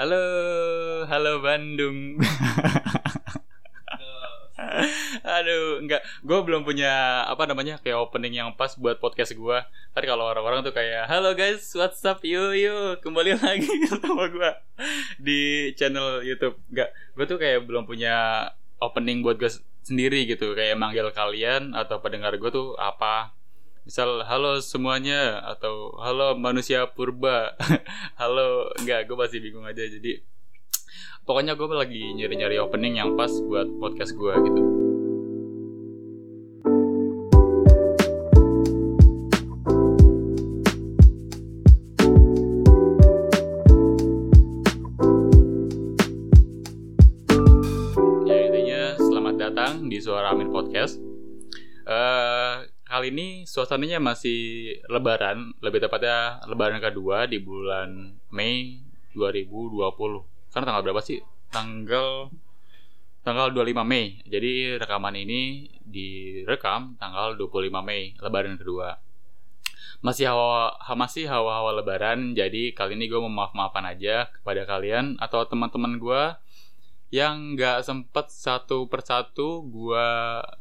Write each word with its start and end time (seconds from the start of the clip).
Halo, 0.00 0.24
halo 1.12 1.44
Bandung. 1.44 2.16
Aduh, 5.28 5.84
enggak. 5.84 6.00
Gue 6.24 6.40
belum 6.40 6.64
punya 6.64 7.20
apa 7.28 7.44
namanya 7.44 7.76
kayak 7.84 8.08
opening 8.08 8.40
yang 8.40 8.56
pas 8.56 8.72
buat 8.80 8.96
podcast 8.96 9.36
gue. 9.36 9.58
Tadi 9.92 10.06
kalau 10.08 10.24
orang-orang 10.24 10.64
tuh 10.64 10.72
kayak, 10.72 11.04
halo 11.04 11.36
guys, 11.36 11.68
what's 11.76 12.00
up, 12.08 12.24
yo 12.24 12.56
yo, 12.56 12.96
kembali 13.04 13.44
lagi 13.44 13.68
sama 13.92 14.32
gue 14.32 14.50
di 15.20 15.40
channel 15.76 16.24
YouTube. 16.24 16.56
Enggak, 16.72 16.96
gue 16.96 17.24
tuh 17.28 17.36
kayak 17.36 17.68
belum 17.68 17.84
punya 17.84 18.48
opening 18.80 19.20
buat 19.20 19.36
gue 19.36 19.52
sendiri 19.84 20.24
gitu. 20.24 20.56
Kayak 20.56 20.80
manggil 20.80 21.12
kalian 21.12 21.76
atau 21.76 22.00
pendengar 22.00 22.32
gue 22.40 22.48
tuh 22.48 22.72
apa 22.80 23.36
misal 23.90 24.22
halo 24.22 24.62
semuanya 24.62 25.42
atau 25.42 25.98
halo 25.98 26.38
manusia 26.38 26.86
purba. 26.94 27.58
Halo 28.22 28.70
enggak 28.78 29.10
gue 29.10 29.18
masih 29.18 29.42
bingung 29.42 29.66
aja. 29.66 29.82
Jadi 29.82 30.22
pokoknya 31.26 31.58
gue 31.58 31.66
lagi 31.74 32.14
nyari-nyari 32.14 32.62
opening 32.62 33.02
yang 33.02 33.18
pas 33.18 33.34
buat 33.42 33.66
podcast 33.82 34.14
gue 34.14 34.30
gitu. 34.46 34.62
Ya 48.22 48.38
intinya 48.38 48.94
selamat 49.02 49.34
datang 49.34 49.90
di 49.90 49.98
Suara 49.98 50.30
Amin 50.30 50.54
Podcast. 50.54 51.02
Eh 51.90 52.69
kali 52.90 53.14
ini 53.14 53.46
suasananya 53.46 54.02
masih 54.02 54.74
lebaran, 54.90 55.54
lebih 55.62 55.78
tepatnya 55.78 56.42
lebaran 56.50 56.82
kedua 56.82 57.30
di 57.30 57.38
bulan 57.38 58.18
Mei 58.34 58.82
2020. 59.14 60.50
Karena 60.50 60.66
tanggal 60.66 60.82
berapa 60.82 60.98
sih? 60.98 61.22
Tanggal 61.54 62.34
tanggal 63.22 63.54
25 63.54 63.86
Mei. 63.86 64.18
Jadi 64.26 64.74
rekaman 64.74 65.14
ini 65.14 65.70
direkam 65.86 66.98
tanggal 66.98 67.38
25 67.38 67.78
Mei, 67.78 68.18
lebaran 68.18 68.58
kedua. 68.58 68.98
Masih 70.02 70.26
hawa 70.26 70.74
ha- 70.74 70.98
masih 70.98 71.30
hawa-hawa 71.30 71.78
lebaran, 71.78 72.34
jadi 72.34 72.74
kali 72.74 72.98
ini 72.98 73.06
gue 73.06 73.20
mau 73.22 73.30
maaf-maafan 73.30 73.86
aja 73.86 74.32
kepada 74.34 74.66
kalian 74.66 75.14
atau 75.22 75.46
teman-teman 75.46 75.94
gue 76.00 76.22
yang 77.10 77.58
nggak 77.58 77.82
sempet 77.82 78.30
satu 78.30 78.86
persatu 78.86 79.66
gue 79.66 80.08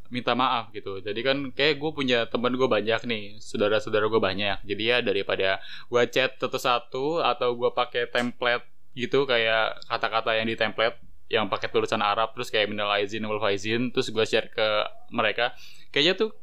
minta 0.10 0.34
maaf 0.34 0.74
gitu. 0.74 0.98
Jadi 0.98 1.22
kan 1.22 1.38
kayak 1.54 1.78
gue 1.78 1.92
punya 1.94 2.26
temen 2.26 2.58
gue 2.58 2.66
banyak 2.66 3.06
nih 3.06 3.38
saudara-saudara 3.38 4.10
gue 4.10 4.18
banyak. 4.18 4.58
Jadi 4.66 4.84
ya 4.84 4.98
daripada 5.06 5.62
gue 5.62 6.02
chat 6.10 6.42
satu-satu 6.42 7.22
atau 7.22 7.54
gue 7.54 7.70
pakai 7.70 8.10
template 8.10 8.66
gitu 8.98 9.30
kayak 9.30 9.78
kata-kata 9.86 10.42
yang 10.42 10.50
di 10.50 10.58
template 10.58 10.98
yang 11.30 11.46
pakai 11.46 11.70
tulisan 11.70 12.02
Arab 12.02 12.34
terus 12.34 12.50
kayak 12.50 12.74
minal 12.74 12.90
aizin 12.98 13.22
wal 13.30 13.38
faizin 13.38 13.94
terus 13.94 14.10
gue 14.10 14.26
share 14.26 14.50
ke 14.50 14.68
mereka 15.14 15.54
kayaknya 15.94 16.18
tuh 16.18 16.34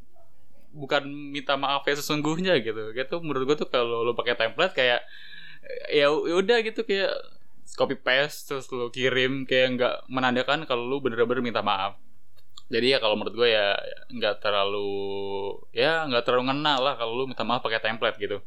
bukan 0.70 1.02
minta 1.10 1.58
maaf 1.58 1.82
ya 1.82 1.98
sesungguhnya 1.98 2.62
gitu. 2.62 2.94
Gitu 2.94 3.14
menurut 3.26 3.42
gue 3.42 3.56
tuh 3.66 3.68
kalau 3.74 4.06
lo 4.06 4.14
pakai 4.14 4.38
template 4.38 4.70
kayak 4.70 5.02
ya 5.90 6.14
udah 6.14 6.62
gitu 6.62 6.86
kayak 6.86 7.10
copy 7.74 7.98
paste 7.98 8.52
terus 8.52 8.70
lu 8.70 8.86
kirim 8.94 9.42
kayak 9.48 9.66
nggak 9.74 9.94
menandakan 10.06 10.62
kalau 10.68 10.86
lu 10.86 11.02
bener-bener 11.02 11.42
minta 11.42 11.64
maaf. 11.64 11.98
Jadi 12.70 12.94
ya 12.94 12.98
kalau 12.98 13.14
menurut 13.18 13.34
gue 13.34 13.48
ya 13.50 13.74
nggak 14.10 14.42
terlalu 14.42 14.90
ya 15.70 16.06
nggak 16.06 16.22
terlalu 16.26 16.50
ngena 16.50 16.74
lah 16.82 16.94
kalau 16.98 17.12
lu 17.18 17.24
minta 17.30 17.42
maaf 17.42 17.62
pakai 17.62 17.82
template 17.82 18.18
gitu. 18.22 18.38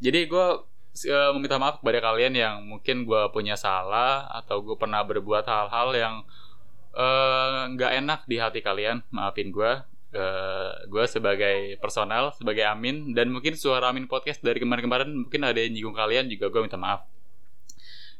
Jadi 0.00 0.20
gue 0.30 0.46
eh, 1.06 1.30
meminta 1.34 1.56
maaf 1.58 1.82
kepada 1.82 1.98
kalian 2.02 2.34
yang 2.34 2.54
mungkin 2.66 3.06
gue 3.08 3.22
punya 3.34 3.54
salah 3.58 4.26
atau 4.30 4.62
gue 4.62 4.76
pernah 4.78 5.02
berbuat 5.02 5.44
hal-hal 5.46 5.88
yang 5.96 6.14
eh, 6.94 7.60
nggak 7.74 7.92
enak 8.04 8.20
di 8.30 8.36
hati 8.38 8.60
kalian 8.62 9.02
maafin 9.10 9.50
gue 9.50 9.72
Eh, 10.10 10.70
gue 10.90 11.04
sebagai 11.06 11.78
personal 11.78 12.34
sebagai 12.34 12.66
Amin 12.66 13.14
dan 13.14 13.30
mungkin 13.30 13.54
suara 13.54 13.94
Amin 13.94 14.10
podcast 14.10 14.42
dari 14.42 14.58
kemarin-kemarin 14.58 15.06
mungkin 15.06 15.46
ada 15.46 15.54
yang 15.54 15.70
nyinggung 15.70 15.94
kalian 15.94 16.26
juga 16.26 16.50
gue 16.50 16.66
minta 16.66 16.74
maaf 16.74 17.06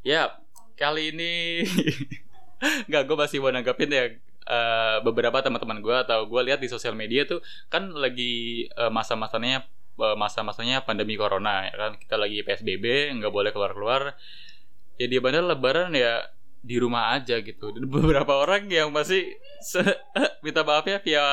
ya 0.01 0.33
kali 0.81 1.13
ini 1.13 1.65
nggak 2.89 3.03
gue 3.09 3.17
masih 3.17 3.39
mau 3.41 3.53
nanggapin 3.53 3.91
ya 3.93 4.05
eh, 4.49 4.97
beberapa 5.05 5.41
teman-teman 5.45 5.81
gue 5.81 5.97
atau 6.05 6.25
gue 6.29 6.41
lihat 6.49 6.61
di 6.61 6.69
sosial 6.69 6.97
media 6.97 7.25
tuh 7.29 7.41
kan 7.69 7.93
lagi 7.93 8.67
eh, 8.69 8.93
masa-masanya 8.93 9.65
eh, 10.01 10.17
masa-masanya 10.17 10.83
pandemi 10.85 11.15
corona 11.21 11.69
ya 11.69 11.75
kan? 11.77 11.93
Kita 12.01 12.17
lagi 12.17 12.41
psbb 12.41 13.17
nggak 13.21 13.33
boleh 13.33 13.51
keluar-keluar. 13.53 14.17
Ya 15.01 15.07
di 15.09 15.17
bandar 15.21 15.45
lebaran 15.45 15.97
ya 15.97 16.29
di 16.61 16.77
rumah 16.77 17.17
aja 17.17 17.41
gitu. 17.41 17.73
Beberapa 17.89 18.37
orang 18.37 18.69
yang 18.69 18.93
masih 18.93 19.41
minta 20.45 20.61
maafnya 20.61 21.01
via 21.01 21.25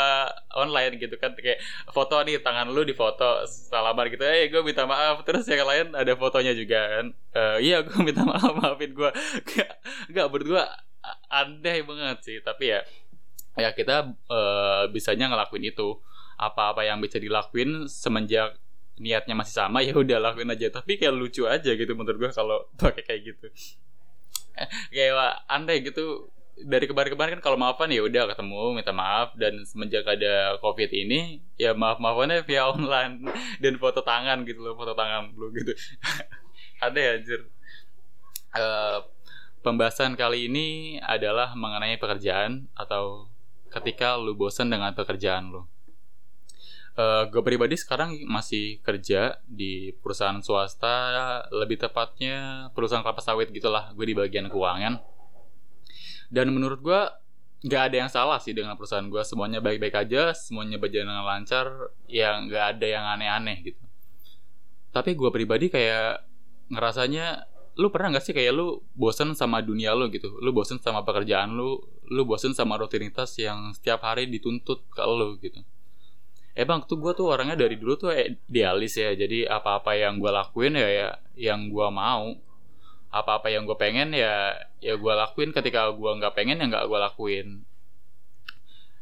online 0.56 0.96
gitu 0.98 1.20
kan. 1.20 1.36
Kayak 1.36 1.60
foto 1.92 2.16
nih 2.24 2.40
tangan 2.40 2.72
lu 2.72 2.88
di 2.88 2.96
foto 2.96 3.44
salaman 3.48 4.08
gitu. 4.08 4.24
Eh 4.24 4.48
gue 4.48 4.64
minta 4.64 4.88
maaf. 4.88 5.28
Terus 5.28 5.44
yang 5.52 5.68
lain 5.68 5.88
ada 5.94 6.16
fotonya 6.16 6.56
juga 6.56 6.80
kan. 6.80 7.06
Eh, 7.36 7.58
iya 7.72 7.84
gue 7.84 8.00
minta 8.08 8.24
maaf 8.24 8.56
maafin 8.56 8.96
gue 8.96 9.10
nggak 9.52 9.72
nggak 10.16 10.28
berdua 10.32 10.64
aneh 11.28 11.84
banget 11.84 12.18
sih. 12.24 12.38
Tapi 12.40 12.72
ya 12.72 12.80
ya 13.60 13.70
kita 13.76 14.16
eh, 14.32 14.84
bisanya 14.92 15.28
ngelakuin 15.32 15.68
itu. 15.68 16.00
Apa-apa 16.38 16.86
yang 16.86 17.02
bisa 17.02 17.18
dilakuin 17.18 17.90
semenjak 17.90 18.62
niatnya 19.02 19.34
masih 19.34 19.58
sama 19.58 19.82
ya 19.82 19.92
udah 19.92 20.24
lakuin 20.24 20.48
aja. 20.54 20.72
Tapi 20.72 20.96
kayak 20.96 21.18
lucu 21.18 21.44
aja 21.50 21.76
gitu 21.76 21.92
menurut 22.00 22.16
gue 22.16 22.32
kalau 22.32 22.70
pakai 22.80 23.04
kayak 23.04 23.22
gitu 23.36 23.50
kayak 24.94 25.46
aneh 25.48 25.78
gitu. 25.86 26.32
Dari 26.58 26.90
kemarin-kemarin 26.90 27.38
kan 27.38 27.54
kalau 27.54 27.58
maafan 27.62 27.94
ya 27.94 28.02
udah 28.02 28.34
ketemu 28.34 28.74
minta 28.74 28.90
maaf. 28.90 29.38
Dan 29.38 29.62
semenjak 29.62 30.06
ada 30.10 30.58
covid 30.58 30.90
ini 30.90 31.42
ya 31.58 31.78
maaf 31.78 32.02
maafannya 32.02 32.42
via 32.44 32.66
online. 32.70 33.30
Dan 33.64 33.78
foto 33.78 34.02
tangan 34.02 34.42
gitu 34.44 34.66
loh 34.66 34.74
foto 34.74 34.98
tangan 34.98 35.34
lu 35.38 35.54
gitu. 35.54 35.74
Ada 36.86 36.98
ya 36.98 37.12
anjir. 37.22 37.42
Eh, 38.58 39.00
pembahasan 39.62 40.18
kali 40.18 40.50
ini 40.50 40.98
adalah 41.02 41.54
mengenai 41.54 42.02
pekerjaan 42.02 42.70
atau 42.74 43.30
ketika 43.70 44.18
lu 44.18 44.34
bosan 44.34 44.72
dengan 44.74 44.96
pekerjaan 44.98 45.54
lu 45.54 45.68
gue 47.30 47.42
pribadi 47.46 47.78
sekarang 47.78 48.26
masih 48.26 48.82
kerja 48.82 49.38
di 49.46 49.94
perusahaan 50.02 50.42
swasta 50.42 51.46
lebih 51.54 51.78
tepatnya 51.78 52.70
perusahaan 52.74 53.06
kelapa 53.06 53.22
sawit 53.22 53.54
gitulah 53.54 53.94
gue 53.94 54.06
di 54.06 54.18
bagian 54.18 54.50
keuangan. 54.50 54.98
Dan 56.34 56.50
menurut 56.50 56.82
gue 56.82 57.02
nggak 57.70 57.82
ada 57.94 57.96
yang 58.02 58.10
salah 58.10 58.42
sih 58.42 58.58
dengan 58.58 58.74
perusahaan 58.74 59.06
gue 59.06 59.22
semuanya 59.22 59.62
baik-baik 59.62 59.94
aja 59.94 60.34
semuanya 60.34 60.78
berjalan 60.78 61.10
dengan 61.10 61.26
lancar 61.26 61.66
ya 62.10 62.38
nggak 62.38 62.66
ada 62.78 62.86
yang 62.90 63.06
aneh-aneh 63.06 63.62
gitu. 63.62 63.82
Tapi 64.90 65.14
gue 65.14 65.30
pribadi 65.30 65.70
kayak 65.70 66.26
ngerasanya 66.74 67.46
lu 67.78 67.94
pernah 67.94 68.18
nggak 68.18 68.26
sih 68.26 68.34
kayak 68.34 68.58
lu 68.58 68.82
bosen 68.98 69.38
sama 69.38 69.62
dunia 69.62 69.94
lu 69.94 70.10
gitu? 70.10 70.34
Lu 70.42 70.50
bosen 70.50 70.82
sama 70.82 71.06
pekerjaan 71.06 71.54
lu 71.54 71.78
lu 72.10 72.26
bosen 72.26 72.58
sama 72.58 72.74
rutinitas 72.82 73.38
yang 73.38 73.70
setiap 73.78 74.02
hari 74.02 74.26
dituntut 74.26 74.82
ke 74.90 75.06
lu 75.06 75.38
gitu 75.38 75.62
emang 76.58 76.90
tuh 76.90 76.98
gue 76.98 77.14
tuh 77.14 77.30
orangnya 77.30 77.54
dari 77.54 77.78
dulu 77.78 77.94
tuh 77.96 78.10
idealis 78.12 78.98
ya. 78.98 79.14
Jadi 79.14 79.46
apa-apa 79.46 79.94
yang 79.94 80.18
gue 80.18 80.32
lakuin 80.34 80.74
ya, 80.74 80.90
ya 80.90 81.10
yang 81.38 81.70
gue 81.70 81.88
mau. 81.94 82.34
Apa-apa 83.14 83.48
yang 83.54 83.70
gue 83.70 83.78
pengen 83.78 84.18
ya 84.18 84.58
ya 84.82 84.98
gue 84.98 85.14
lakuin. 85.14 85.54
Ketika 85.54 85.94
gue 85.94 86.12
nggak 86.18 86.34
pengen 86.34 86.58
ya 86.58 86.66
nggak 86.66 86.86
gue 86.90 87.00
lakuin. 87.00 87.48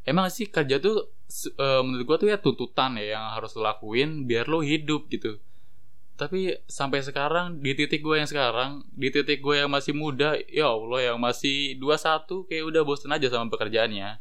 Emang 0.06 0.30
sih 0.30 0.52
kerja 0.52 0.78
tuh 0.78 1.10
eh, 1.58 1.82
menurut 1.82 2.06
gue 2.06 2.18
tuh 2.28 2.30
ya 2.30 2.38
tuntutan 2.38 3.00
ya 3.00 3.18
yang 3.18 3.26
harus 3.34 3.56
lo 3.58 3.64
lakuin 3.66 4.28
biar 4.28 4.52
lo 4.52 4.60
hidup 4.60 5.08
gitu. 5.08 5.40
Tapi 6.16 6.56
sampai 6.68 7.04
sekarang 7.04 7.60
di 7.60 7.76
titik 7.76 8.00
gue 8.00 8.16
yang 8.20 8.30
sekarang 8.30 8.88
di 8.96 9.12
titik 9.12 9.44
gue 9.44 9.64
yang 9.64 9.72
masih 9.72 9.92
muda 9.92 10.40
ya 10.48 10.72
Allah 10.72 11.12
yang 11.12 11.18
masih 11.20 11.76
21 11.76 12.48
kayak 12.48 12.64
udah 12.72 12.82
bosen 12.88 13.12
aja 13.12 13.28
sama 13.28 13.52
pekerjaannya 13.52 14.16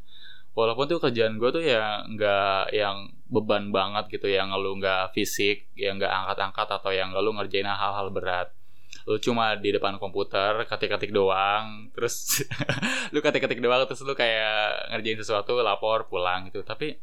walaupun 0.54 0.86
tuh 0.86 1.02
kerjaan 1.02 1.36
gue 1.36 1.50
tuh 1.50 1.62
ya 1.62 2.06
nggak 2.06 2.70
yang 2.70 3.10
beban 3.26 3.74
banget 3.74 4.06
gitu 4.14 4.30
yang 4.30 4.54
lu 4.54 4.78
nggak 4.78 5.10
fisik 5.10 5.66
yang 5.74 5.98
nggak 5.98 6.10
angkat-angkat 6.10 6.68
atau 6.70 6.90
yang 6.94 7.10
lu 7.10 7.34
ngerjain 7.34 7.66
hal-hal 7.66 8.08
berat. 8.14 8.54
Lu 9.04 9.18
cuma 9.18 9.58
di 9.58 9.74
depan 9.74 9.98
komputer 9.98 10.64
ketik-ketik 10.70 11.10
doang 11.10 11.90
terus 11.92 12.46
lu 13.12 13.18
ketik-ketik 13.18 13.58
doang 13.58 13.82
terus 13.84 14.06
lu 14.06 14.14
kayak 14.14 14.94
ngerjain 14.94 15.18
sesuatu 15.18 15.58
lapor 15.58 16.06
pulang 16.06 16.46
gitu. 16.48 16.62
Tapi 16.62 16.94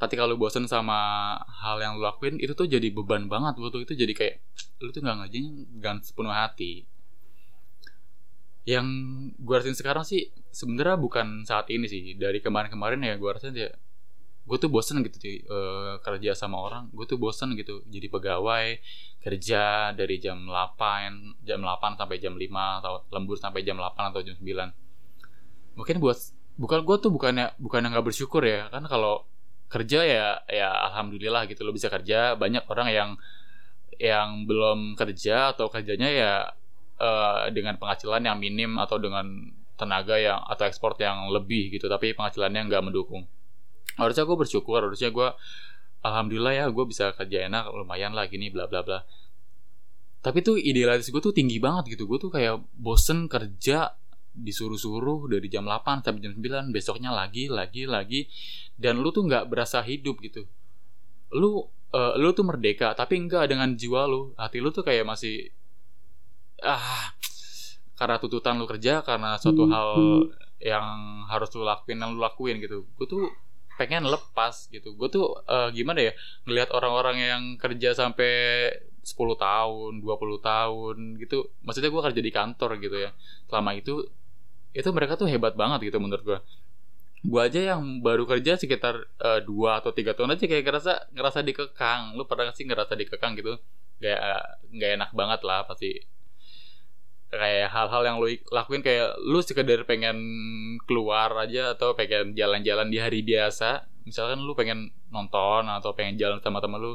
ketika 0.00 0.24
lu 0.24 0.40
bosen 0.40 0.64
sama 0.64 1.36
hal 1.60 1.76
yang 1.84 2.00
lu 2.00 2.02
lakuin 2.08 2.40
itu 2.40 2.56
tuh 2.56 2.64
jadi 2.64 2.88
beban 2.88 3.28
banget 3.28 3.60
waktu 3.60 3.84
itu. 3.84 3.92
Jadi 3.92 4.12
kayak 4.16 4.34
lu 4.80 4.88
tuh 4.88 5.04
nggak 5.04 5.16
ngerjain 5.28 5.52
dengan 5.76 5.96
sepenuh 6.00 6.32
hati 6.32 6.88
yang 8.68 8.84
gue 9.40 9.54
rasain 9.56 9.72
sekarang 9.72 10.04
sih 10.04 10.28
sebenarnya 10.52 11.00
bukan 11.00 11.48
saat 11.48 11.72
ini 11.72 11.88
sih. 11.88 12.12
Dari 12.20 12.44
kemarin-kemarin 12.44 13.00
ya 13.00 13.16
gue 13.16 13.30
rasain 13.32 13.56
ya 13.56 13.72
gue 14.48 14.56
tuh 14.56 14.72
bosen 14.72 15.04
gitu 15.04 15.20
sih 15.20 15.44
uh, 15.44 16.00
kerja 16.00 16.32
sama 16.32 16.56
orang 16.60 16.92
gue 16.92 17.08
tuh 17.08 17.16
bosen 17.16 17.56
gitu. 17.56 17.80
Jadi 17.88 18.12
pegawai 18.12 18.76
kerja 19.24 19.92
dari 19.96 20.20
jam 20.20 20.44
8 20.44 21.48
jam 21.48 21.64
8 21.64 21.96
sampai 21.96 22.16
jam 22.20 22.36
5 22.36 22.44
atau 22.84 23.08
lembur 23.08 23.40
sampai 23.40 23.64
jam 23.64 23.80
8 23.80 24.12
atau 24.12 24.20
jam 24.20 24.36
9 24.36 25.76
mungkin 25.78 25.96
buat 26.02 26.18
bukan 26.58 26.82
gue 26.82 26.96
tuh 26.98 27.10
bukannya 27.14 27.54
bukannya 27.56 27.88
nggak 27.88 28.06
bersyukur 28.12 28.44
ya. 28.44 28.68
Kan 28.68 28.84
kalau 28.84 29.24
kerja 29.72 30.00
ya 30.04 30.26
ya 30.44 30.68
alhamdulillah 30.92 31.48
gitu. 31.48 31.64
Lo 31.64 31.72
bisa 31.72 31.88
kerja 31.88 32.36
banyak 32.36 32.68
orang 32.68 32.88
yang 32.92 33.10
yang 33.96 34.44
belum 34.44 34.94
kerja 34.94 35.56
atau 35.56 35.72
kerjanya 35.72 36.08
ya 36.12 36.32
uh, 36.98 37.48
dengan 37.54 37.78
penghasilan 37.78 38.26
yang 38.26 38.36
minim 38.38 38.76
atau 38.78 38.98
dengan 38.98 39.26
tenaga 39.78 40.18
yang 40.18 40.42
atau 40.50 40.66
ekspor 40.66 40.98
yang 40.98 41.30
lebih 41.30 41.70
gitu 41.70 41.86
tapi 41.86 42.12
penghasilannya 42.12 42.66
nggak 42.66 42.82
mendukung. 42.82 43.24
Harusnya 43.94 44.26
gue 44.26 44.36
bersyukur 44.36 44.82
harusnya 44.82 45.10
gue 45.14 45.28
alhamdulillah 46.02 46.54
ya 46.54 46.66
gue 46.70 46.84
bisa 46.86 47.14
kerja 47.14 47.46
enak 47.46 47.70
lumayan 47.70 48.14
lah 48.14 48.26
gini 48.26 48.50
bla 48.50 48.66
bla 48.66 48.82
bla. 48.82 49.02
Tapi 50.18 50.42
tuh 50.42 50.58
idealis 50.58 51.08
gue 51.14 51.22
tuh 51.22 51.30
tinggi 51.30 51.62
banget 51.62 51.94
gitu 51.94 52.10
gue 52.10 52.18
tuh 52.18 52.30
kayak 52.34 52.58
bosen 52.74 53.30
kerja 53.30 53.94
disuruh-suruh 54.38 55.26
dari 55.30 55.50
jam 55.50 55.66
8 55.66 56.06
sampai 56.06 56.20
jam 56.22 56.34
9 56.34 56.70
besoknya 56.70 57.10
lagi 57.10 57.50
lagi 57.50 57.90
lagi 57.90 58.30
dan 58.78 59.02
lu 59.02 59.10
tuh 59.10 59.26
nggak 59.26 59.46
berasa 59.46 59.82
hidup 59.82 60.18
gitu. 60.22 60.46
Lu 61.34 61.70
uh, 61.94 62.14
lu 62.18 62.30
tuh 62.34 62.46
merdeka 62.46 62.94
tapi 62.98 63.18
enggak 63.18 63.50
dengan 63.50 63.74
jiwa 63.74 64.06
lu. 64.10 64.34
Hati 64.34 64.58
lu 64.58 64.70
tuh 64.74 64.82
kayak 64.82 65.06
masih 65.06 65.50
ah 66.62 67.14
karena 67.98 68.16
tuntutan 68.22 68.54
lu 68.54 68.66
kerja 68.70 69.02
karena 69.02 69.34
suatu 69.42 69.66
hmm. 69.66 69.72
hal 69.74 69.90
yang 70.62 70.86
harus 71.26 71.50
lu 71.58 71.66
lakuin 71.66 71.98
yang 71.98 72.14
lu 72.14 72.22
lakuin 72.22 72.62
gitu. 72.62 72.86
Gue 72.94 73.06
tuh 73.10 73.26
pengen 73.74 74.06
lepas 74.06 74.70
gitu. 74.70 74.94
Gue 74.94 75.10
tuh 75.10 75.38
uh, 75.46 75.70
gimana 75.74 76.06
ya 76.06 76.12
ngelihat 76.46 76.70
orang-orang 76.70 77.16
yang 77.18 77.42
kerja 77.58 77.94
sampai 77.94 78.30
10 79.02 79.14
tahun 79.34 79.92
20 80.02 80.38
tahun 80.42 80.96
gitu. 81.18 81.50
Maksudnya 81.66 81.90
gue 81.90 82.02
kerja 82.10 82.20
di 82.22 82.32
kantor 82.34 82.70
gitu 82.78 82.96
ya. 83.02 83.10
Selama 83.50 83.74
itu 83.74 84.06
itu 84.74 84.88
mereka 84.94 85.18
tuh 85.18 85.26
hebat 85.26 85.58
banget 85.58 85.90
gitu 85.90 85.98
menurut 85.98 86.22
gue 86.22 86.38
gue 87.18 87.40
aja 87.42 87.74
yang 87.74 87.98
baru 87.98 88.30
kerja 88.30 88.54
sekitar 88.54 88.94
uh, 89.18 89.42
dua 89.42 89.82
atau 89.82 89.90
tiga 89.90 90.14
tahun 90.14 90.38
aja 90.38 90.46
kayak 90.46 90.62
ngerasa 90.62 90.92
ngerasa 91.18 91.42
dikekang. 91.42 92.14
Lu 92.14 92.30
pernah 92.30 92.54
sih 92.54 92.62
ngerasa 92.62 92.94
dikekang 92.94 93.34
gitu? 93.34 93.58
Kayak 93.98 94.22
nggak 94.70 94.90
enak 95.02 95.10
banget 95.18 95.40
lah 95.42 95.66
pasti 95.66 95.98
kayak 97.28 97.68
hal-hal 97.68 98.02
yang 98.04 98.16
lu 98.16 98.32
lakuin 98.48 98.80
kayak 98.80 99.20
lu 99.20 99.44
sekedar 99.44 99.84
pengen 99.84 100.16
keluar 100.88 101.28
aja 101.36 101.76
atau 101.76 101.92
pengen 101.92 102.32
jalan-jalan 102.32 102.88
di 102.88 102.98
hari 103.00 103.20
biasa. 103.20 103.84
Misalkan 104.08 104.40
lu 104.40 104.56
pengen 104.56 104.88
nonton 105.12 105.68
atau 105.68 105.92
pengen 105.92 106.16
jalan 106.16 106.40
sama 106.40 106.64
temen 106.64 106.80
lu 106.80 106.94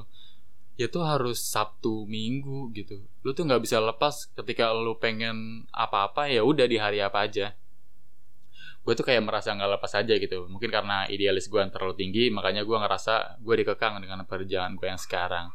ya 0.73 0.89
tuh 0.89 1.05
harus 1.05 1.37
Sabtu 1.37 2.09
Minggu 2.09 2.73
gitu. 2.73 3.05
Lu 3.21 3.37
tuh 3.37 3.45
nggak 3.45 3.61
bisa 3.61 3.77
lepas 3.77 4.33
ketika 4.33 4.73
lu 4.73 4.97
pengen 4.97 5.69
apa-apa 5.69 6.29
ya 6.33 6.41
udah 6.41 6.65
di 6.65 6.81
hari 6.81 6.97
apa 7.01 7.29
aja. 7.29 7.53
Gue 8.83 8.99
tuh 8.99 9.05
kayak 9.05 9.23
merasa 9.23 9.53
nggak 9.53 9.79
lepas 9.79 9.93
aja 9.95 10.13
gitu. 10.17 10.49
Mungkin 10.49 10.73
karena 10.73 11.05
idealis 11.07 11.45
gue 11.45 11.61
yang 11.61 11.69
terlalu 11.69 11.93
tinggi 11.93 12.33
makanya 12.33 12.65
gue 12.65 12.77
ngerasa 12.77 13.37
gue 13.37 13.55
dikekang 13.61 14.01
dengan 14.01 14.25
perjalanan 14.25 14.73
gue 14.73 14.87
yang 14.89 14.99
sekarang 14.99 15.53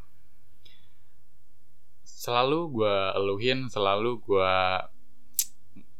selalu 2.18 2.74
gue 2.74 2.96
eluhin 3.14 3.70
selalu 3.70 4.18
gue 4.26 4.54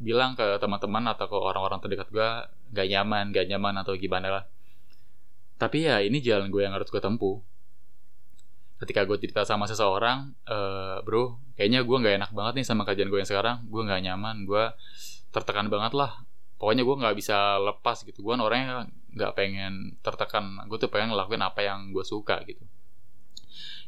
bilang 0.02 0.34
ke 0.34 0.58
teman-teman 0.58 1.14
atau 1.14 1.30
ke 1.30 1.36
orang-orang 1.38 1.78
terdekat 1.78 2.10
gue 2.10 2.28
gak 2.74 2.86
nyaman 2.90 3.30
gak 3.30 3.46
nyaman 3.46 3.78
atau 3.86 3.94
gimana 3.94 4.42
lah. 4.42 4.44
Tapi 5.62 5.86
ya 5.86 6.02
ini 6.02 6.18
jalan 6.18 6.50
gue 6.50 6.66
yang 6.66 6.74
harus 6.74 6.90
gue 6.90 6.98
tempuh. 6.98 7.38
Ketika 8.82 9.06
gue 9.06 9.18
cerita 9.18 9.42
sama 9.46 9.70
seseorang 9.70 10.34
e, 10.46 10.58
bro 11.06 11.38
kayaknya 11.58 11.82
gue 11.82 11.96
nggak 11.98 12.14
enak 12.22 12.30
banget 12.30 12.62
nih 12.62 12.66
sama 12.66 12.82
kajian 12.86 13.10
gue 13.10 13.18
yang 13.22 13.30
sekarang. 13.30 13.66
Gue 13.70 13.82
nggak 13.86 14.02
nyaman 14.06 14.42
gue 14.46 14.64
tertekan 15.34 15.70
banget 15.70 15.94
lah. 15.98 16.26
Pokoknya 16.58 16.82
gue 16.82 16.96
nggak 16.98 17.14
bisa 17.14 17.58
lepas 17.62 18.02
gitu. 18.06 18.22
Gue 18.22 18.34
orangnya 18.38 18.86
nggak 19.14 19.34
pengen 19.38 19.98
tertekan. 20.02 20.62
Gue 20.66 20.78
tuh 20.78 20.90
pengen 20.90 21.14
ngelakuin 21.14 21.42
apa 21.42 21.62
yang 21.62 21.90
gue 21.90 22.02
suka 22.06 22.42
gitu 22.46 22.62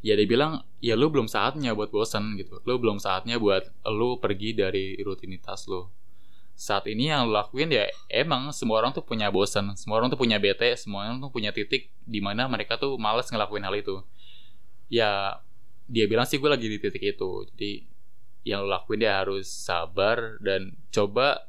ya 0.00 0.16
dia 0.16 0.24
bilang 0.24 0.64
ya 0.80 0.96
lu 0.96 1.12
belum 1.12 1.28
saatnya 1.28 1.76
buat 1.76 1.92
bosan 1.92 2.36
gitu. 2.40 2.60
Lu 2.64 2.80
belum 2.80 3.00
saatnya 3.00 3.36
buat 3.36 3.68
lu 3.88 4.16
pergi 4.20 4.56
dari 4.56 4.96
rutinitas 5.04 5.68
lu. 5.68 5.88
Saat 6.56 6.88
ini 6.88 7.08
yang 7.08 7.28
lu 7.28 7.32
lakuin 7.36 7.72
ya 7.72 7.88
emang 8.08 8.52
semua 8.52 8.80
orang 8.84 8.92
tuh 8.92 9.04
punya 9.04 9.28
bosan 9.32 9.76
semua 9.76 10.00
orang 10.00 10.12
tuh 10.12 10.20
punya 10.20 10.36
bete 10.40 10.76
semua 10.76 11.08
orang 11.08 11.20
tuh 11.20 11.32
punya 11.32 11.52
titik 11.52 11.92
di 12.04 12.20
mana 12.20 12.48
mereka 12.48 12.76
tuh 12.80 12.96
males 12.96 13.28
ngelakuin 13.28 13.64
hal 13.64 13.76
itu. 13.76 13.96
Ya 14.88 15.40
dia 15.90 16.04
bilang 16.08 16.24
sih 16.24 16.40
gue 16.40 16.48
lagi 16.48 16.66
di 16.68 16.78
titik 16.80 17.00
itu. 17.00 17.44
Jadi 17.52 17.72
yang 18.44 18.64
lu 18.64 18.72
lakuin 18.72 19.04
dia 19.04 19.20
harus 19.20 19.48
sabar 19.48 20.40
dan 20.40 20.76
coba 20.88 21.44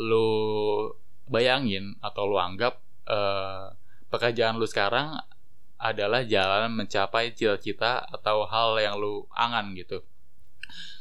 lu 0.00 0.88
bayangin 1.28 1.96
atau 2.00 2.24
lu 2.24 2.40
anggap 2.40 2.80
uh, 3.04 3.72
pekerjaan 4.08 4.56
lu 4.56 4.64
sekarang 4.64 5.20
adalah 5.82 6.22
jalan 6.22 6.70
mencapai 6.78 7.34
cita-cita 7.34 8.06
atau 8.06 8.46
hal 8.46 8.78
yang 8.78 8.94
lu 9.02 9.26
angan 9.34 9.74
gitu. 9.74 9.98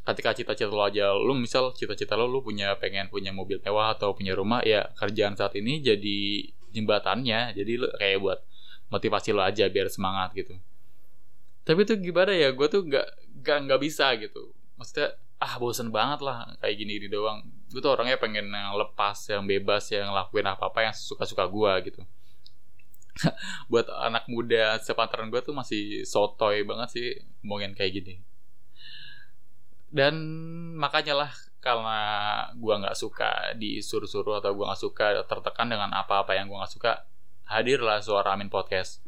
Ketika 0.01 0.33
cita-cita 0.33 0.73
lo 0.73 0.81
aja 0.81 1.13
lu 1.13 1.37
misal 1.37 1.69
cita-cita 1.77 2.17
lo 2.17 2.25
lu 2.25 2.41
punya 2.41 2.73
pengen 2.81 3.05
punya 3.13 3.29
mobil 3.29 3.61
mewah 3.61 3.93
atau 3.93 4.17
punya 4.17 4.33
rumah 4.33 4.65
ya 4.65 4.89
kerjaan 4.97 5.37
saat 5.37 5.53
ini 5.53 5.85
jadi 5.85 6.49
jembatannya. 6.73 7.53
Jadi 7.53 7.71
lu 7.77 7.87
kayak 7.93 8.17
buat 8.17 8.39
motivasi 8.89 9.29
lo 9.37 9.45
aja 9.45 9.69
biar 9.69 9.85
semangat 9.93 10.33
gitu. 10.33 10.57
Tapi 11.61 11.85
tuh 11.85 12.01
gimana 12.01 12.33
ya 12.33 12.49
gue 12.49 12.67
tuh 12.67 12.81
gak 12.89 13.05
gak 13.45 13.57
nggak 13.69 13.79
bisa 13.85 14.09
gitu. 14.17 14.49
Maksudnya 14.81 15.13
ah 15.37 15.61
bosen 15.61 15.93
banget 15.93 16.25
lah 16.25 16.49
kayak 16.57 16.75
gini 16.81 16.97
gini 16.97 17.07
doang. 17.13 17.45
Gue 17.69 17.85
tuh 17.85 17.93
orangnya 17.93 18.17
pengen 18.17 18.49
yang 18.49 18.73
lepas 18.73 19.29
yang 19.29 19.45
bebas 19.45 19.93
yang 19.93 20.09
ngelakuin 20.09 20.49
apa 20.49 20.73
apa 20.73 20.79
yang 20.89 20.93
suka 20.97 21.29
suka 21.29 21.45
gue 21.45 21.73
gitu 21.93 22.01
buat 23.71 23.87
anak 23.89 24.25
muda 24.27 24.77
sepantaran 24.81 25.29
gue 25.29 25.41
tuh 25.43 25.55
masih 25.55 26.03
sotoy 26.07 26.65
banget 26.65 26.89
sih 26.93 27.07
ngomongin 27.43 27.73
kayak 27.77 28.01
gini. 28.01 28.15
Dan 29.91 30.15
makanya 30.79 31.27
lah 31.27 31.31
karena 31.61 31.99
gue 32.57 32.73
nggak 32.73 32.97
suka 32.97 33.53
disuruh-suruh 33.59 34.41
atau 34.41 34.55
gue 34.55 34.65
nggak 34.65 34.81
suka 34.81 35.05
tertekan 35.27 35.67
dengan 35.69 35.91
apa-apa 35.93 36.33
yang 36.33 36.49
gue 36.49 36.57
nggak 36.57 36.73
suka 36.73 37.05
hadirlah 37.45 37.99
suara 37.99 38.33
Amin 38.33 38.47
Podcast. 38.47 39.03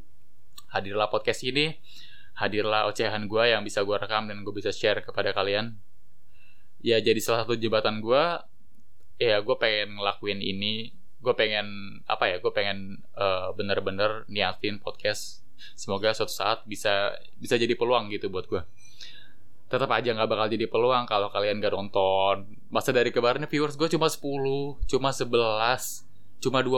Hadirlah 0.70 1.08
podcast 1.08 1.46
ini 1.46 1.78
hadirlah 2.34 2.90
ocehan 2.90 3.30
gue 3.30 3.44
yang 3.54 3.62
bisa 3.62 3.86
gue 3.86 3.94
rekam 3.94 4.26
dan 4.26 4.42
gue 4.42 4.54
bisa 4.54 4.74
share 4.74 5.06
kepada 5.06 5.32
kalian. 5.32 5.78
Ya 6.84 7.00
jadi 7.00 7.18
salah 7.22 7.46
satu 7.48 7.56
jembatan 7.56 8.04
gue 8.04 8.24
ya 9.22 9.40
gue 9.40 9.56
pengen 9.56 10.02
ngelakuin 10.02 10.42
ini 10.42 11.03
gue 11.24 11.34
pengen 11.40 12.00
apa 12.04 12.28
ya 12.28 12.38
gue 12.44 12.52
pengen 12.52 13.00
uh, 13.16 13.56
bener-bener 13.56 14.28
niatin 14.28 14.84
podcast. 14.84 15.40
Semoga 15.80 16.12
suatu 16.12 16.36
saat 16.36 16.68
bisa 16.68 17.16
bisa 17.40 17.56
jadi 17.56 17.72
peluang 17.80 18.12
gitu 18.12 18.28
buat 18.28 18.46
gue 18.52 18.62
tetap 19.72 19.90
aja 19.90 20.14
nggak 20.14 20.30
bakal 20.30 20.46
jadi 20.54 20.70
peluang 20.70 21.10
kalau 21.10 21.34
kalian 21.34 21.58
gak 21.58 21.74
nonton. 21.74 22.46
Masa 22.70 22.94
dari 22.94 23.10
kemarin 23.10 23.48
viewers 23.50 23.74
gue 23.74 23.90
cuma 23.90 24.06
10 24.06 24.22
cuma 24.86 25.10
11 25.10 25.26
cuma 26.44 26.60
20 26.62 26.78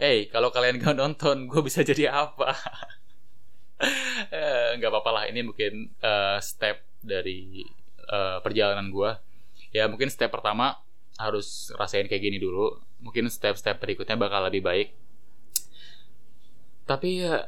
hey, 0.00 0.18
kalau 0.32 0.48
kalian 0.48 0.80
gak 0.80 0.96
nonton 0.96 1.50
gue 1.50 1.60
bisa 1.60 1.82
jadi 1.82 2.08
apa? 2.14 2.54
Eh, 4.20 4.76
nggak 4.76 4.92
apa-apa 4.92 5.10
lah. 5.10 5.24
Ini 5.32 5.40
mungkin 5.40 5.88
uh, 6.04 6.36
step 6.44 6.84
dari 7.00 7.64
uh, 8.12 8.38
perjalanan 8.44 8.92
gue 8.92 9.10
ya 9.70 9.86
mungkin 9.86 10.10
step 10.10 10.30
pertama 10.34 10.78
harus 11.20 11.68
rasain 11.76 12.08
kayak 12.08 12.24
gini 12.24 12.40
dulu. 12.40 12.80
Mungkin 13.04 13.28
step-step 13.28 13.76
berikutnya 13.76 14.16
bakal 14.16 14.48
lebih 14.48 14.64
baik. 14.64 14.88
Tapi 16.88 17.22
ya 17.22 17.44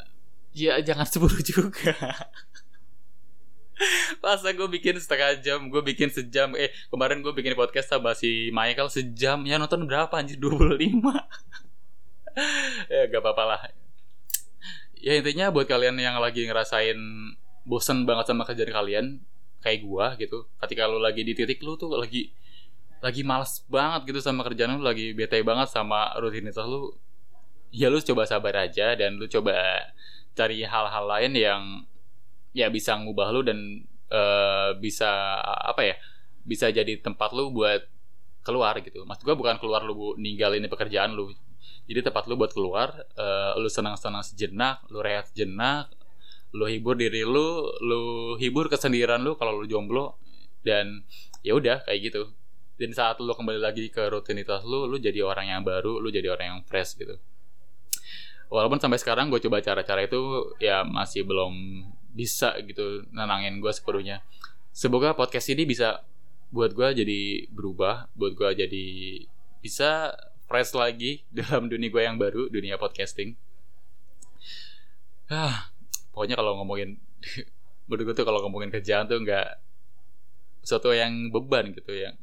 ya 0.52 0.76
jangan 0.84 1.08
seburu 1.10 1.40
juga. 1.40 1.96
Masa 4.22 4.54
gue 4.54 4.68
bikin 4.70 4.94
setengah 4.94 5.42
jam 5.42 5.66
Gue 5.66 5.82
bikin 5.82 6.12
sejam. 6.12 6.54
Eh 6.54 6.70
kemarin 6.92 7.24
gue 7.24 7.32
bikin 7.34 7.58
podcast 7.58 7.90
sama 7.90 8.14
si 8.14 8.52
Michael 8.54 8.92
sejam. 8.92 9.42
Ya 9.48 9.58
nonton 9.58 9.88
berapa 9.88 10.12
anjir? 10.12 10.38
25 10.38 10.78
Ya 12.92 13.10
gak 13.10 13.20
apa-apa 13.20 13.44
lah. 13.44 13.60
Ya 15.02 15.18
intinya 15.18 15.50
buat 15.50 15.66
kalian 15.66 15.98
yang 15.98 16.22
lagi 16.22 16.46
ngerasain 16.46 16.94
Bosen 17.66 18.06
banget 18.06 18.30
sama 18.30 18.46
kerjaan 18.46 18.70
kalian 18.70 19.06
Kayak 19.58 19.82
gue 19.82 20.06
gitu 20.26 20.38
Ketika 20.62 20.86
lu 20.86 21.02
lagi 21.02 21.26
di 21.26 21.34
titik 21.34 21.58
lu 21.62 21.74
tuh 21.74 21.98
lagi 21.98 22.30
lagi 23.02 23.26
males 23.26 23.66
banget 23.66 24.14
gitu 24.14 24.22
sama 24.22 24.46
kerjaan 24.46 24.78
lu 24.78 24.86
lagi 24.86 25.10
bete 25.10 25.42
banget 25.42 25.68
sama 25.74 26.14
rutinitas 26.22 26.62
lu 26.62 26.94
ya 27.74 27.90
lu 27.90 27.98
coba 27.98 28.22
sabar 28.30 28.62
aja 28.62 28.94
dan 28.94 29.18
lu 29.18 29.26
coba 29.26 29.52
cari 30.38 30.62
hal-hal 30.62 31.04
lain 31.10 31.32
yang 31.34 31.62
ya 32.54 32.70
bisa 32.70 32.94
ngubah 32.94 33.34
lu 33.34 33.42
dan 33.42 33.58
uh, 34.12 34.78
bisa 34.78 35.40
apa 35.42 35.82
ya 35.82 35.96
bisa 36.46 36.70
jadi 36.70 37.00
tempat 37.02 37.34
lu 37.34 37.50
buat 37.50 37.82
keluar 38.46 38.78
gitu. 38.82 39.02
Maksud 39.02 39.22
gua 39.26 39.36
bukan 39.38 39.56
keluar 39.58 39.82
lu 39.82 40.14
ninggalin 40.18 40.66
pekerjaan 40.70 41.14
lu. 41.14 41.30
Jadi 41.90 42.06
tempat 42.06 42.30
lu 42.30 42.38
buat 42.38 42.54
keluar 42.54 42.94
uh, 43.18 43.58
lu 43.58 43.66
senang-senang 43.66 44.22
sejenak 44.22 44.86
lu 44.94 45.02
rehat 45.02 45.26
sejenak 45.34 45.90
lu 46.52 46.68
hibur 46.68 46.94
diri 46.94 47.24
lu 47.24 47.66
lu 47.80 48.02
hibur 48.36 48.68
kesendirian 48.68 49.24
lu 49.24 49.34
kalau 49.40 49.56
lu 49.56 49.66
jomblo 49.66 50.20
dan 50.62 51.02
ya 51.40 51.56
udah 51.56 51.82
kayak 51.88 52.12
gitu 52.12 52.30
dan 52.80 52.90
saat 52.96 53.20
lu 53.20 53.32
kembali 53.32 53.60
lagi 53.60 53.92
ke 53.92 54.08
rutinitas 54.08 54.64
lu 54.64 54.88
lu 54.88 54.96
jadi 54.96 55.20
orang 55.22 55.48
yang 55.52 55.62
baru 55.62 56.00
lu 56.00 56.08
jadi 56.08 56.32
orang 56.32 56.46
yang 56.46 56.60
fresh 56.64 56.96
gitu. 56.96 57.16
Walaupun 58.52 58.76
sampai 58.80 59.00
sekarang 59.00 59.32
gue 59.32 59.40
coba 59.40 59.64
cara-cara 59.64 60.04
itu 60.04 60.52
ya 60.60 60.84
masih 60.84 61.24
belum 61.24 61.52
bisa 62.12 62.52
gitu 62.64 63.08
nenangin 63.12 63.64
gue 63.64 63.72
sepenuhnya. 63.72 64.20
Semoga 64.72 65.16
podcast 65.16 65.48
ini 65.52 65.64
bisa 65.64 66.04
buat 66.52 66.76
gue 66.76 67.04
jadi 67.04 67.48
berubah 67.48 68.12
buat 68.12 68.36
gue 68.36 68.68
jadi 68.68 68.86
bisa 69.64 70.12
fresh 70.44 70.76
lagi 70.76 71.24
dalam 71.32 71.72
dunia 71.72 71.88
gue 71.88 72.02
yang 72.04 72.20
baru 72.20 72.52
dunia 72.52 72.76
podcasting. 72.76 73.36
Ah 75.32 75.72
pokoknya 76.12 76.36
kalau 76.36 76.60
ngomongin 76.60 77.00
menurut 77.88 78.12
gue 78.12 78.14
tuh 78.20 78.26
kalau 78.28 78.44
ngomongin 78.44 78.68
kerjaan 78.68 79.08
tuh 79.08 79.18
nggak 79.18 79.48
sesuatu 80.62 80.94
yang 80.94 81.32
beban 81.32 81.74
gitu 81.74 81.90
yang 81.96 82.14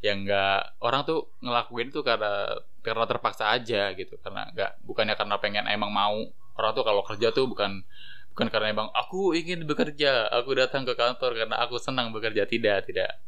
yang 0.00 0.24
nggak 0.24 0.80
orang 0.80 1.04
tuh 1.04 1.28
ngelakuin 1.44 1.92
tuh 1.92 2.00
karena 2.00 2.56
karena 2.80 3.04
terpaksa 3.04 3.52
aja 3.52 3.92
gitu. 3.96 4.16
Karena 4.20 4.48
nggak 4.52 4.84
bukannya 4.84 5.14
karena 5.16 5.36
pengen 5.40 5.64
emang 5.68 5.92
mau. 5.92 6.20
Orang 6.56 6.72
tuh 6.76 6.84
kalau 6.84 7.04
kerja 7.04 7.32
tuh 7.32 7.48
bukan 7.48 7.84
bukan 8.32 8.46
karena 8.48 8.72
emang 8.72 8.88
aku 8.94 9.36
ingin 9.36 9.66
bekerja 9.68 10.30
aku 10.32 10.54
datang 10.56 10.86
ke 10.88 10.96
kantor 10.96 11.36
karena 11.36 11.56
aku 11.60 11.76
senang 11.76 12.12
bekerja. 12.12 12.48
Tidak 12.48 12.88
tidak. 12.88 13.20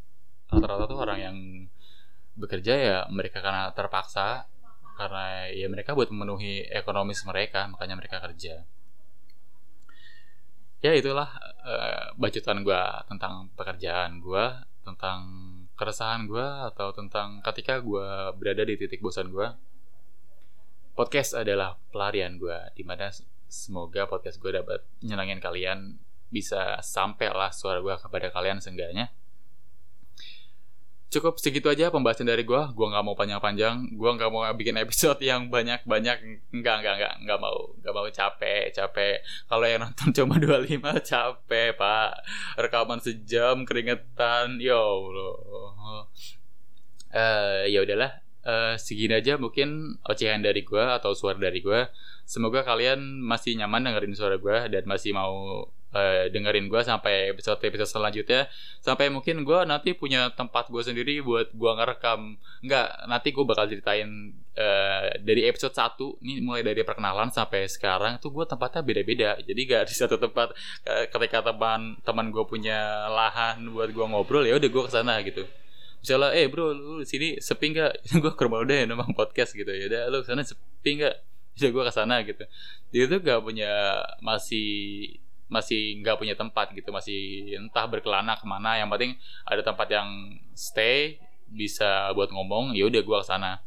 Rata-rata 0.49 0.85
tuh 0.89 0.99
orang 1.01 1.19
yang 1.21 1.37
bekerja 2.33 2.75
ya 2.77 2.99
mereka 3.13 3.45
karena 3.45 3.69
terpaksa 3.77 4.49
karena 4.97 5.49
ya 5.53 5.69
mereka 5.69 5.93
buat 5.93 6.09
memenuhi 6.09 6.69
ekonomis 6.73 7.25
mereka 7.29 7.69
makanya 7.69 7.97
mereka 7.97 8.21
kerja. 8.21 8.65
Ya 10.83 10.93
itulah 10.99 11.31
uh, 11.63 12.11
bacotan 12.19 12.67
gue 12.67 12.83
tentang 13.07 13.47
pekerjaan 13.55 14.19
gue 14.19 14.45
tentang 14.83 15.21
keresahan 15.79 16.29
gue 16.29 16.47
atau 16.73 16.93
tentang 16.93 17.41
ketika 17.43 17.81
gue 17.81 18.09
berada 18.37 18.63
di 18.63 18.77
titik 18.77 19.01
bosan 19.01 19.33
gue 19.33 19.49
podcast 20.93 21.33
adalah 21.33 21.81
pelarian 21.89 22.37
gue 22.37 22.57
di 22.77 22.85
mana 22.85 23.09
semoga 23.49 24.09
podcast 24.09 24.41
gue 24.41 24.53
dapat 24.53 24.81
nyenangin 25.05 25.41
kalian 25.41 25.97
bisa 26.33 26.81
sampai 26.81 27.29
lah 27.29 27.53
suara 27.53 27.85
gue 27.85 27.93
kepada 27.93 28.33
kalian 28.33 28.61
seenggaknya. 28.61 29.13
Cukup 31.13 31.37
segitu 31.37 31.69
aja 31.69 31.93
pembahasan 31.93 32.25
dari 32.25 32.41
gue 32.41 32.63
gue 32.73 32.87
nggak 32.89 33.05
mau 33.05 33.13
panjang-panjang 33.13 34.01
gue 34.01 34.11
nggak 34.17 34.33
mau 34.33 34.49
bikin 34.57 34.81
episode 34.81 35.21
yang 35.29 35.53
banyak-banyak 35.53 36.49
nggak 36.49 36.77
nggak 36.81 36.95
nggak 36.97 37.15
nggak 37.29 37.39
mau 37.41 37.77
nggak 37.85 37.93
mau 37.93 38.09
capek 38.09 38.73
capek. 38.73 39.21
Kalau 39.45 39.65
yang 39.69 39.85
nonton 39.85 40.09
cuma 40.17 40.41
25 40.41 40.81
capek 41.05 41.69
pak. 41.77 42.13
Rekaman 42.57 43.05
sejam 43.05 43.69
keringetan 43.69 44.57
yo 44.57 44.81
Allah 44.81 45.52
uh, 47.15 47.63
ya 47.69 47.79
udahlah 47.85 48.23
uh, 48.47 48.75
segini 48.81 49.19
aja 49.19 49.37
mungkin 49.37 49.99
ocehan 50.07 50.41
dari 50.41 50.65
gue 50.65 50.83
atau 50.83 51.13
suara 51.13 51.39
dari 51.39 51.61
gue 51.61 51.89
Semoga 52.23 52.63
kalian 52.63 53.21
masih 53.21 53.59
nyaman 53.59 53.93
dengerin 53.93 54.15
suara 54.15 54.39
gue 54.39 54.57
dan 54.71 54.85
masih 54.87 55.13
mau 55.13 55.67
uh, 55.69 56.25
dengerin 56.31 56.71
gue 56.71 56.81
sampai 56.81 57.35
episode 57.35 57.61
episode 57.61 57.91
selanjutnya. 57.91 58.47
Sampai 58.81 59.11
mungkin 59.11 59.43
gue 59.43 59.61
nanti 59.67 59.93
punya 59.93 60.31
tempat 60.33 60.71
gue 60.71 60.81
sendiri 60.81 61.21
buat 61.21 61.51
gue 61.53 61.73
ngerekam. 61.77 62.39
Enggak, 62.63 62.89
nanti 63.11 63.35
gue 63.35 63.45
bakal 63.45 63.67
ceritain 63.69 64.33
uh, 64.57 65.13
dari 65.19 65.45
episode 65.51 65.75
1 65.75 66.25
ini 66.25 66.41
mulai 66.41 66.63
dari 66.63 66.87
perkenalan 66.87 67.29
sampai 67.35 67.67
sekarang 67.67 68.23
tuh 68.23 68.31
gue 68.31 68.47
tempatnya 68.47 68.81
beda-beda. 68.81 69.31
Jadi 69.43 69.61
gak 69.67 69.85
di 69.91 69.95
satu 69.99 70.17
tempat 70.17 70.55
ketika 71.13 71.53
teman 71.53 71.99
teman 72.07 72.31
gue 72.31 72.45
punya 72.47 73.11
lahan 73.11 73.67
buat 73.75 73.91
gue 73.91 74.07
ngobrol 74.09 74.47
ya 74.47 74.57
udah 74.57 74.71
gue 74.73 74.83
ke 74.89 74.93
sana 74.95 75.21
gitu 75.21 75.45
misalnya 76.03 76.35
eh 76.35 76.51
bro 76.51 76.75
lu 76.75 77.07
sini 77.07 77.39
sepi 77.39 77.71
nggak? 77.71 77.93
Gue 78.23 78.33
ke 78.35 78.43
rumah 78.43 78.67
udah 78.67 78.77
ya 78.83 78.87
memang 78.91 79.15
podcast 79.15 79.55
gitu. 79.55 79.71
Ya 79.71 79.87
udah 79.87 80.03
lu 80.11 80.19
sana 80.27 80.43
sepi 80.43 80.99
nggak? 80.99 81.15
Bisa 81.55 81.69
gue 81.69 81.85
ke 81.85 81.93
sana 81.93 82.25
gitu. 82.25 82.45
Dia 82.89 83.05
tuh 83.13 83.21
gak 83.21 83.45
punya 83.45 84.01
masih 84.25 85.05
masih 85.53 86.01
nggak 86.01 86.17
punya 86.17 86.33
tempat 86.33 86.73
gitu. 86.73 86.89
Masih 86.89 87.53
entah 87.61 87.85
berkelana 87.85 88.41
ke 88.41 88.49
mana. 88.49 88.81
Yang 88.81 88.89
penting 88.97 89.13
ada 89.45 89.61
tempat 89.61 89.89
yang 89.93 90.09
stay 90.57 91.21
bisa 91.53 92.09
buat 92.17 92.33
ngomong. 92.33 92.73
Ya 92.73 92.89
udah 92.89 93.05
gue 93.05 93.19
ke 93.21 93.27
sana. 93.29 93.61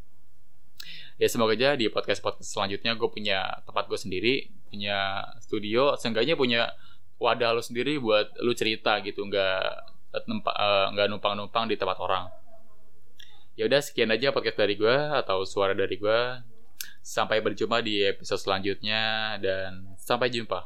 Ya 1.22 1.30
semoga 1.30 1.54
aja 1.56 1.78
di 1.78 1.88
podcast 1.88 2.20
podcast 2.20 2.52
selanjutnya 2.52 2.98
gue 2.98 3.08
punya 3.08 3.64
tempat 3.64 3.86
gue 3.86 4.00
sendiri 4.02 4.34
punya 4.74 5.24
studio. 5.40 5.94
Seenggaknya 5.96 6.34
punya 6.34 6.74
wadah 7.22 7.54
lo 7.54 7.62
sendiri 7.62 8.02
buat 8.02 8.34
lu 8.42 8.52
cerita 8.58 8.98
gitu. 9.06 9.24
Nggak 9.30 9.95
nggak 10.14 11.08
numpang 11.08 11.34
numpang 11.38 11.66
di 11.70 11.76
tempat 11.76 11.98
orang 12.00 12.28
ya 13.56 13.66
udah 13.66 13.80
sekian 13.80 14.12
aja 14.12 14.36
podcast 14.36 14.60
dari 14.60 14.76
gue 14.76 14.96
atau 15.16 15.48
suara 15.48 15.72
dari 15.72 15.96
gue 15.96 16.20
Sampai 17.06 17.38
berjumpa 17.38 17.86
di 17.86 18.02
episode 18.02 18.42
selanjutnya 18.42 19.38
dan 19.38 19.94
sampai 19.94 20.34
jumpa. 20.34 20.66